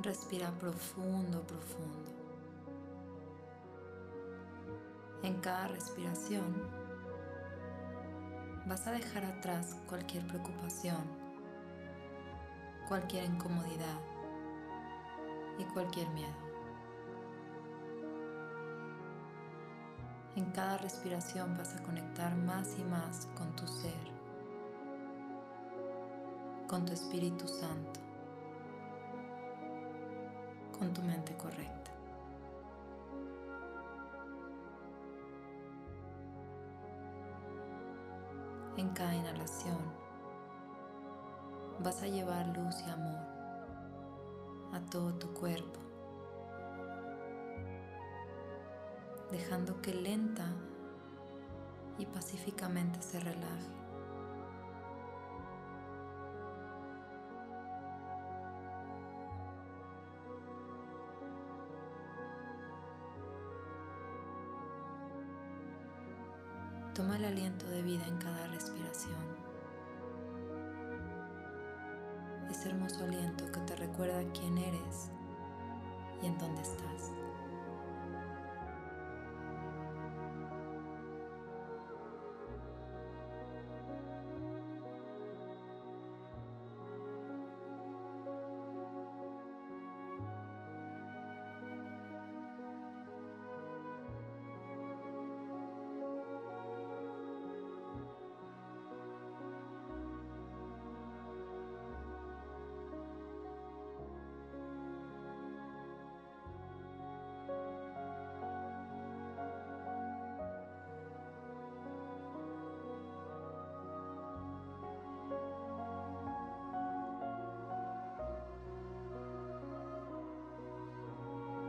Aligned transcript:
Respira 0.00 0.52
profundo, 0.52 1.42
profundo. 1.42 2.12
En 5.24 5.40
cada 5.40 5.66
respiración 5.66 6.44
vas 8.66 8.86
a 8.86 8.92
dejar 8.92 9.24
atrás 9.24 9.74
cualquier 9.88 10.24
preocupación, 10.28 11.02
cualquier 12.86 13.24
incomodidad 13.24 14.00
y 15.58 15.64
cualquier 15.64 16.08
miedo. 16.10 16.48
En 20.36 20.44
cada 20.52 20.78
respiración 20.78 21.56
vas 21.58 21.74
a 21.74 21.82
conectar 21.82 22.36
más 22.36 22.78
y 22.78 22.84
más 22.84 23.26
con 23.36 23.50
tu 23.56 23.66
ser, 23.66 24.12
con 26.68 26.86
tu 26.86 26.92
Espíritu 26.92 27.48
Santo, 27.48 28.07
con 30.78 30.92
tu 30.92 31.02
mente 31.02 31.36
correcta. 31.36 31.90
En 38.76 38.88
cada 38.90 39.14
inhalación 39.14 39.78
vas 41.80 42.02
a 42.02 42.06
llevar 42.06 42.46
luz 42.56 42.76
y 42.86 42.90
amor 42.90 43.18
a 44.72 44.80
todo 44.90 45.14
tu 45.14 45.32
cuerpo 45.34 45.88
dejando 49.30 49.80
que 49.82 49.92
lenta 49.92 50.46
y 51.98 52.06
pacíficamente 52.06 53.02
se 53.02 53.20
relaje. 53.20 53.87
Toma 66.98 67.16
el 67.16 67.26
aliento 67.26 67.64
de 67.68 67.80
vida 67.80 68.04
en 68.08 68.18
cada 68.18 68.48
respiración. 68.48 69.14
Ese 72.50 72.70
hermoso 72.70 73.04
aliento 73.04 73.44
que 73.52 73.60
te 73.60 73.76
recuerda 73.76 74.20
quién 74.32 74.58
eres 74.58 75.12
y 76.20 76.26
en 76.26 76.36
dónde 76.38 76.60
estás. 76.60 76.97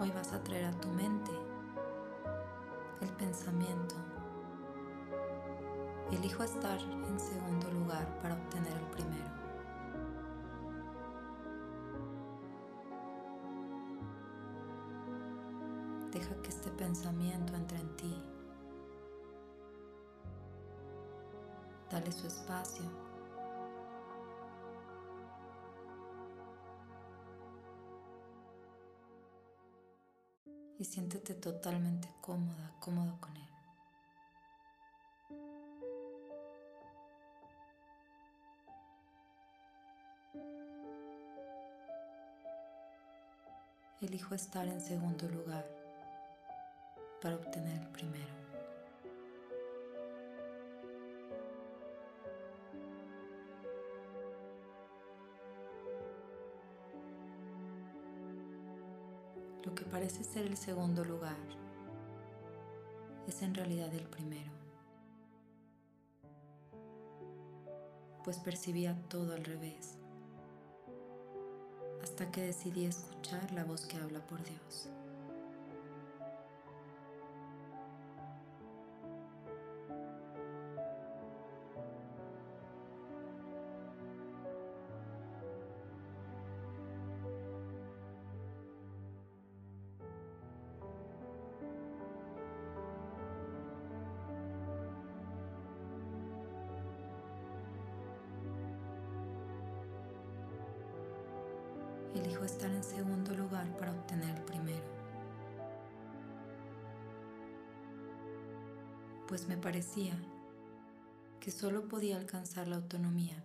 Hoy 0.00 0.10
vas 0.12 0.32
a 0.32 0.42
traer 0.42 0.64
a 0.64 0.80
tu 0.80 0.88
mente 0.88 1.30
el 3.02 3.08
pensamiento. 3.16 3.96
Elijo 6.10 6.42
estar 6.42 6.80
en 6.80 7.20
segundo 7.20 7.70
lugar 7.70 8.08
para 8.22 8.34
obtener 8.34 8.72
el 8.72 8.86
primero. 8.86 9.28
Deja 16.10 16.34
que 16.40 16.48
este 16.48 16.70
pensamiento 16.70 17.54
entre 17.54 17.78
en 17.78 17.96
ti. 17.96 18.22
Dale 21.90 22.10
su 22.10 22.26
espacio. 22.26 23.09
Y 30.80 30.84
siéntete 30.84 31.34
totalmente 31.34 32.08
cómoda, 32.22 32.72
cómodo 32.80 33.20
con 33.20 33.36
él. 33.36 33.42
Elijo 44.00 44.34
estar 44.34 44.66
en 44.66 44.80
segundo 44.80 45.28
lugar 45.28 45.66
para 47.20 47.34
obtener 47.36 47.82
el 47.82 47.88
primero. 47.88 48.49
Lo 59.70 59.76
que 59.76 59.84
parece 59.84 60.24
ser 60.24 60.46
el 60.46 60.56
segundo 60.56 61.04
lugar 61.04 61.36
es 63.28 63.40
en 63.40 63.54
realidad 63.54 63.94
el 63.94 64.02
primero, 64.02 64.50
pues 68.24 68.38
percibía 68.38 69.00
todo 69.08 69.32
al 69.32 69.44
revés, 69.44 69.96
hasta 72.02 72.32
que 72.32 72.42
decidí 72.42 72.84
escuchar 72.84 73.52
la 73.52 73.62
voz 73.62 73.86
que 73.86 73.96
habla 73.98 74.18
por 74.26 74.42
Dios. 74.42 74.88
Estar 102.50 102.70
en 102.70 102.82
segundo 102.82 103.34
lugar 103.34 103.66
para 103.76 103.92
obtener 103.92 104.36
el 104.36 104.42
primero. 104.42 104.84
Pues 109.28 109.46
me 109.46 109.56
parecía 109.56 110.14
que 111.38 111.50
solo 111.50 111.88
podía 111.88 112.16
alcanzar 112.16 112.66
la 112.66 112.76
autonomía 112.76 113.42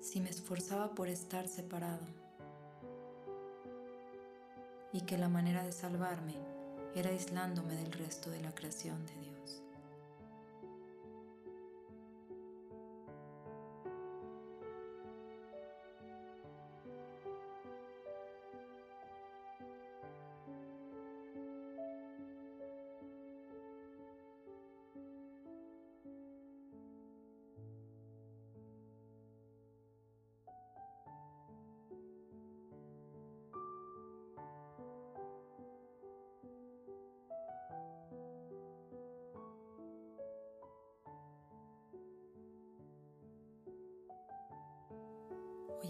si 0.00 0.20
me 0.20 0.30
esforzaba 0.30 0.94
por 0.94 1.08
estar 1.08 1.48
separado 1.48 2.06
y 4.92 5.00
que 5.02 5.16
la 5.16 5.28
manera 5.28 5.64
de 5.64 5.72
salvarme 5.72 6.34
era 6.94 7.10
aislándome 7.10 7.74
del 7.74 7.92
resto 7.92 8.30
de 8.30 8.40
la 8.40 8.54
creación 8.54 9.04
de 9.06 9.14
Dios. 9.14 9.29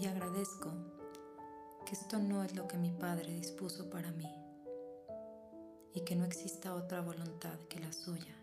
Hoy 0.01 0.07
agradezco 0.07 0.71
que 1.85 1.93
esto 1.93 2.17
no 2.17 2.43
es 2.43 2.55
lo 2.55 2.67
que 2.67 2.75
mi 2.75 2.89
Padre 2.89 3.33
dispuso 3.33 3.87
para 3.91 4.11
mí 4.11 4.27
y 5.93 6.01
que 6.01 6.15
no 6.15 6.25
exista 6.25 6.73
otra 6.73 7.01
voluntad 7.01 7.59
que 7.69 7.79
la 7.79 7.93
suya. 7.93 8.40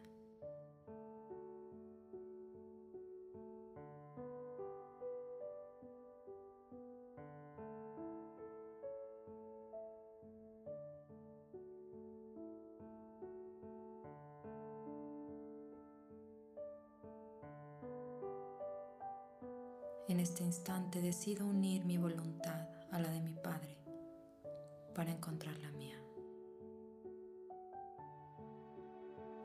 En 20.09 20.21
este 20.21 20.43
instante 20.43 21.03
decido 21.03 21.45
unir 21.45 21.85
mi 21.85 21.99
voluntad 21.99 22.67
a 22.91 22.99
la 22.99 23.11
de 23.11 23.21
mi 23.21 23.35
Padre 23.35 23.77
para 24.95 25.11
encontrar 25.11 25.55
la 25.59 25.71
mía. 25.73 25.99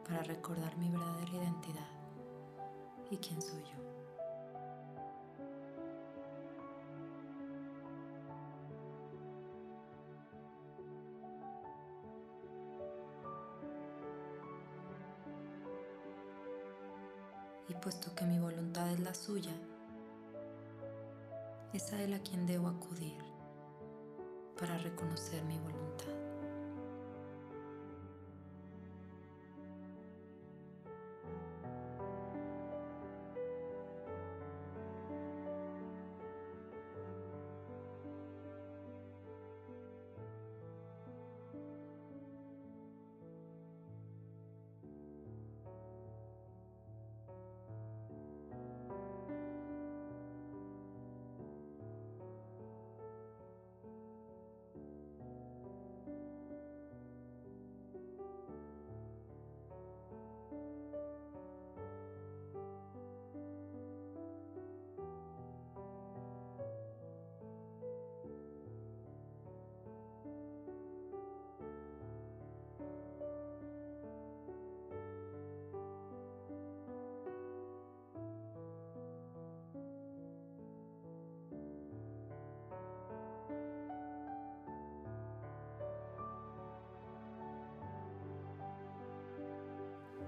Para 0.07 0.24
recordar 0.24 0.77
mi 0.77 0.89
verdadera 0.89 1.31
identidad 1.33 1.89
y 3.12 3.18
quién 3.18 3.42
soy 3.42 3.62
yo. 3.63 3.83
Y 17.68 17.74
puesto 17.75 18.16
que 18.16 18.24
mi 18.24 18.39
voluntad 18.39 18.89
es 18.94 19.01
la 19.01 19.13
suya, 19.13 19.51
es 21.73 21.91
a 21.91 22.01
Él 22.01 22.13
a 22.13 22.19
quien 22.19 22.45
debo 22.45 22.67
acudir 22.67 23.17
para 24.57 24.77
reconocer 24.77 25.43
mi 25.43 25.57
voluntad. 25.57 26.22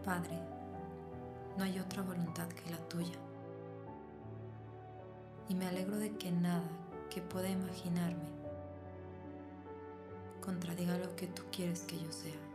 Padre, 0.06 0.40
no 1.58 1.64
hay 1.64 1.80
otra 1.80 2.04
voluntad 2.04 2.48
que 2.50 2.70
la 2.70 2.78
tuya. 2.88 3.18
Y 5.50 5.56
me 5.56 5.66
alegro 5.66 5.98
de 5.98 6.16
que 6.16 6.32
nada 6.32 6.70
que 7.10 7.24
pueda 7.24 7.50
imaginarme 7.50 8.36
contradiga 10.42 10.96
lo 11.00 11.16
que 11.16 11.26
tú 11.26 11.42
quieres 11.52 11.82
que 11.82 11.98
yo 11.98 12.12
sea. 12.12 12.55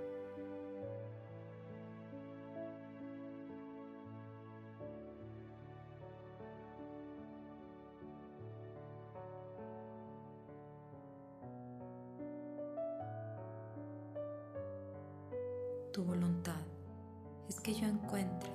Que 17.71 17.77
yo 17.77 17.87
encuentre 17.87 18.51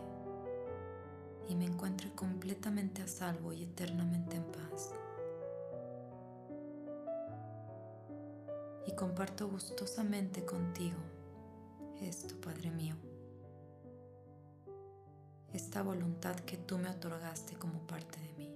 y 1.47 1.56
me 1.56 1.63
encuentre 1.63 2.12
completamente 2.15 3.01
a 3.01 3.07
salvo 3.07 3.53
y 3.53 3.63
eternamente 3.63 4.35
en 4.35 4.44
paz. 4.44 4.91
Y 8.85 8.91
comparto 8.91 9.47
gustosamente 9.47 10.44
contigo 10.44 10.97
esto, 12.01 12.35
Padre 12.42 12.71
mío, 12.71 12.95
esta 15.54 15.81
voluntad 15.81 16.35
que 16.42 16.57
tú 16.57 16.78
me 16.78 16.90
otorgaste 16.90 17.56
como 17.56 17.80
parte 17.87 18.19
de 18.19 18.33
mí. 18.33 18.55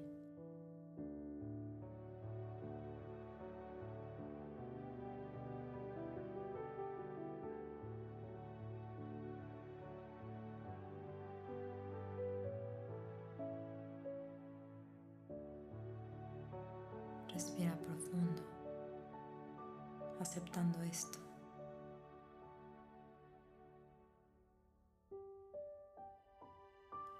Aceptando 20.29 20.83
esto. 20.83 21.17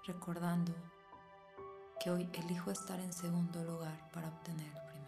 Recordando 0.06 0.72
que 1.98 2.10
hoy 2.10 2.30
elijo 2.34 2.70
estar 2.70 3.00
en 3.00 3.12
segundo 3.12 3.64
lugar 3.64 4.10
para 4.12 4.28
obtener 4.28 4.66
el 4.66 4.82
primero. 4.84 5.00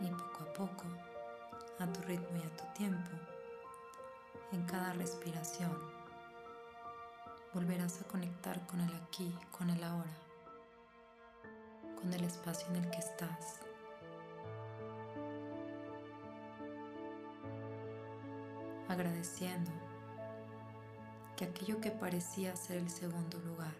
y 0.00 0.08
poco 0.08 0.42
a 0.42 0.52
poco, 0.52 1.11
a 1.82 1.92
tu 1.92 2.00
ritmo 2.02 2.36
y 2.36 2.46
a 2.46 2.56
tu 2.56 2.64
tiempo, 2.74 3.10
en 4.52 4.64
cada 4.66 4.92
respiración, 4.92 5.76
volverás 7.52 8.00
a 8.00 8.04
conectar 8.04 8.64
con 8.68 8.80
el 8.80 8.94
aquí, 8.94 9.36
con 9.50 9.68
el 9.68 9.82
ahora, 9.82 10.16
con 12.00 12.12
el 12.12 12.22
espacio 12.22 12.68
en 12.68 12.76
el 12.76 12.90
que 12.90 12.98
estás. 12.98 13.60
Agradeciendo 18.88 19.72
que 21.36 21.46
aquello 21.46 21.80
que 21.80 21.90
parecía 21.90 22.54
ser 22.54 22.76
el 22.76 22.90
segundo 22.90 23.38
lugar 23.40 23.74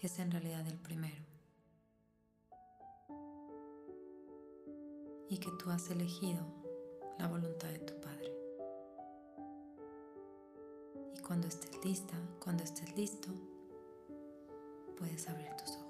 es 0.00 0.18
en 0.20 0.30
realidad 0.30 0.64
el 0.68 0.76
primero. 0.76 1.33
Y 5.28 5.38
que 5.38 5.50
tú 5.52 5.70
has 5.70 5.90
elegido 5.90 6.44
la 7.18 7.28
voluntad 7.28 7.68
de 7.68 7.78
tu 7.78 7.94
Padre. 8.00 8.32
Y 11.14 11.20
cuando 11.20 11.46
estés 11.48 11.84
lista, 11.84 12.14
cuando 12.38 12.64
estés 12.64 12.96
listo, 12.96 13.28
puedes 14.96 15.28
abrir 15.28 15.48
tus 15.56 15.70
ojos. 15.76 15.83